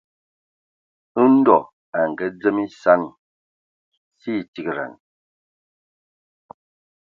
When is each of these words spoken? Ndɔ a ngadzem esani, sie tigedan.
Ndɔ 1.33 1.57
a 1.97 1.99
ngadzem 2.11 2.57
esani, 2.65 3.09
sie 4.19 4.39
tigedan. 4.53 4.93